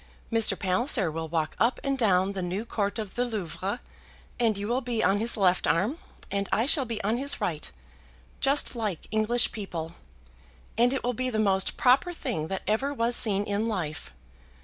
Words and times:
Mr. 0.31 0.57
Palliser 0.57 1.11
will 1.11 1.27
walk 1.27 1.55
up 1.59 1.79
and 1.83 1.95
down 1.95 2.33
the 2.33 2.41
new 2.41 2.65
court 2.65 2.97
of 2.97 3.13
the 3.13 3.23
Louvre, 3.23 3.79
and 4.39 4.57
you 4.57 4.67
will 4.67 4.81
be 4.81 5.03
on 5.03 5.19
his 5.19 5.37
left 5.37 5.67
arm, 5.67 5.99
and 6.31 6.49
I 6.51 6.65
shall 6.65 6.85
be 6.85 6.99
on 7.03 7.17
his 7.17 7.39
right, 7.39 7.69
just 8.39 8.75
like 8.75 9.05
English 9.11 9.51
people, 9.51 9.93
and 10.75 10.91
it 10.91 11.03
will 11.03 11.13
be 11.13 11.29
the 11.29 11.37
most 11.37 11.77
proper 11.77 12.13
thing 12.13 12.47
that 12.47 12.63
ever 12.65 12.91
was 12.91 13.15
seen 13.15 13.43
in 13.43 13.67
life. 13.67 14.09